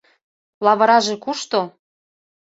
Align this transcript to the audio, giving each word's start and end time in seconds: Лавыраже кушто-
Лавыраже 0.65 1.15
кушто- 1.23 1.59